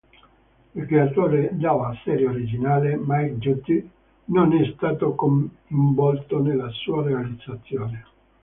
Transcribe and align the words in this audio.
Il 0.73 0.87
creatore 0.87 1.49
della 1.51 1.95
serie 2.03 2.25
originale, 2.25 2.99
Mike 2.99 3.37
Judge, 3.37 3.89
non 4.33 4.51
è 4.51 4.73
stato 4.75 5.13
coinvolto 5.13 6.41
nella 6.41 6.69
sua 6.71 7.03
realizzazione. 7.03 8.05